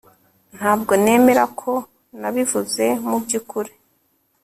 [0.57, 1.71] Ntabwo nemera ko
[2.19, 3.71] nabivuze mubyukuri